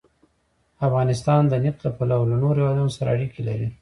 افغانستان 0.87 1.41
د 1.47 1.53
نفت 1.65 1.79
له 1.85 1.91
پلوه 1.97 2.25
له 2.31 2.35
نورو 2.43 2.59
هېوادونو 2.61 2.93
سره 2.97 3.07
اړیکې 3.15 3.41
لري. 3.49 3.67